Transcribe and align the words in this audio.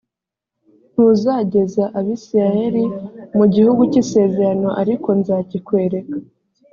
ntuzageza 0.91 1.83
abisirayeli 1.99 2.83
mu 3.37 3.45
gihugu 3.53 3.81
cy 3.91 3.99
isezerano 4.03 4.69
ariko 4.81 5.07
nzakikwereka 5.19 6.15